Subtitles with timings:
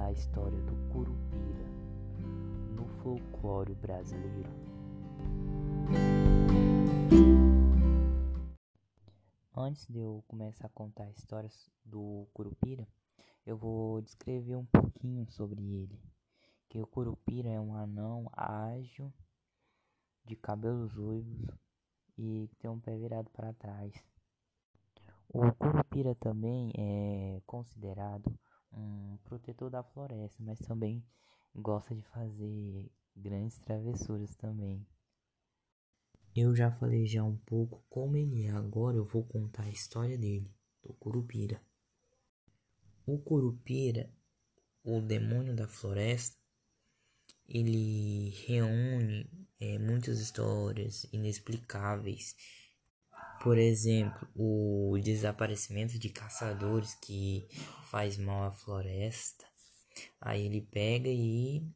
[0.00, 1.64] a história do Curupira
[2.74, 4.50] no folclore brasileiro.
[9.54, 12.88] Antes de eu começar a contar histórias do Curupira,
[13.46, 16.00] eu vou descrever um pouquinho sobre ele.
[16.68, 19.12] Que o Curupira é um anão ágil,
[20.24, 21.46] de cabelos ruivos
[22.16, 23.92] e tem um pé virado para trás.
[25.28, 28.38] O curupira também é considerado
[29.24, 31.04] protetor da floresta, mas também
[31.54, 34.86] gosta de fazer grandes travessuras também.
[36.34, 40.16] Eu já falei já um pouco como ele é, agora eu vou contar a história
[40.16, 40.50] dele,
[40.82, 41.62] do Curupira.
[43.04, 44.10] O Curupira,
[44.82, 46.36] o demônio da floresta,
[47.46, 49.28] ele reúne
[49.60, 52.34] é, muitas histórias inexplicáveis.
[53.42, 57.48] Por exemplo, o desaparecimento de caçadores que
[57.90, 59.44] faz mal à floresta.
[60.20, 61.68] Aí ele pega e,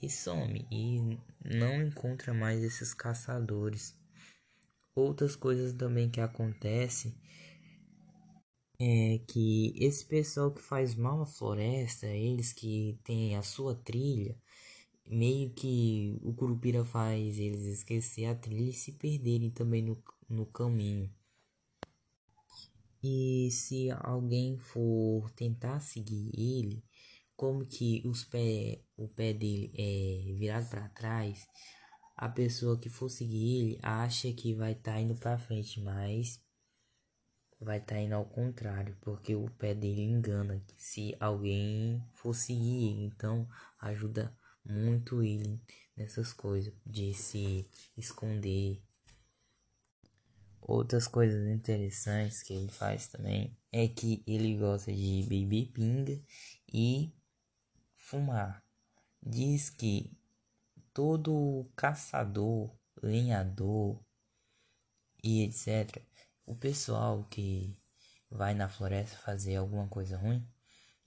[0.00, 3.98] e some e não encontra mais esses caçadores.
[4.94, 7.12] Outras coisas também que acontecem
[8.80, 14.38] é que esse pessoal que faz mal à floresta, eles que têm a sua trilha,
[15.06, 20.46] meio que o Curupira faz eles esquecer a trilha e se perderem também no, no
[20.46, 21.12] caminho.
[23.02, 26.84] E se alguém for tentar seguir ele,
[27.34, 31.44] como que os pé, o pé dele é virado para trás,
[32.16, 36.40] a pessoa que for seguir ele acha que vai estar tá indo para frente, mas
[37.60, 42.90] vai estar tá indo ao contrário, porque o pé dele engana se alguém for seguir,
[43.04, 43.48] então
[43.80, 45.60] ajuda muito ele
[45.96, 48.82] nessas coisas de se esconder.
[50.60, 56.20] Outras coisas interessantes que ele faz também é que ele gosta de beber pinga
[56.72, 57.12] e
[57.96, 58.64] fumar.
[59.20, 60.16] Diz que
[60.94, 62.70] todo caçador,
[63.02, 63.98] lenhador
[65.22, 66.02] e etc.
[66.46, 67.76] O pessoal que
[68.30, 70.46] vai na floresta fazer alguma coisa ruim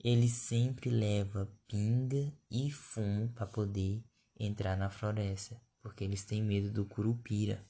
[0.08, 4.04] ele sempre leva pinga e fumo para poder
[4.38, 7.60] entrar na floresta, porque eles têm medo do curupira.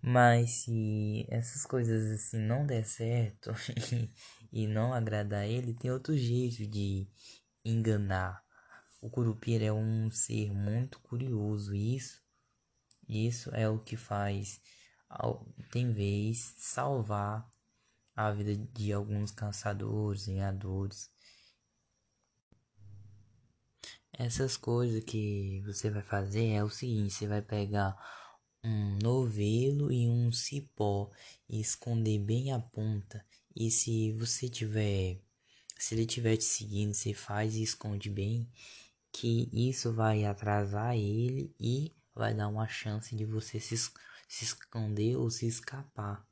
[0.00, 3.50] Mas se essas coisas assim não der certo
[4.52, 7.08] e não agradar ele, tem outro jeito de
[7.64, 8.40] enganar.
[9.00, 12.22] O curupira é um ser muito curioso, isso
[13.08, 14.60] isso é o que faz
[15.72, 17.44] tem vez salvar
[18.14, 21.10] a vida de alguns caçadores, lenhadores.
[24.12, 27.96] Essas coisas que você vai fazer é o seguinte: você vai pegar
[28.64, 31.10] um novelo e um cipó
[31.48, 33.24] e esconder bem a ponta.
[33.54, 35.20] E se você tiver,
[35.78, 38.48] se ele tiver te seguindo, você faz e esconde bem,
[39.10, 45.16] que isso vai atrasar ele e vai dar uma chance de você se, se esconder
[45.16, 46.26] ou se escapar.